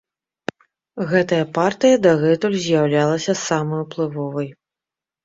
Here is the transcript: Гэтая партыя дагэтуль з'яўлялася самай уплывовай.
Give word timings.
Гэтая 1.11 1.41
партыя 1.57 1.97
дагэтуль 2.05 2.57
з'яўлялася 2.65 3.37
самай 3.45 3.79
уплывовай. 3.85 4.49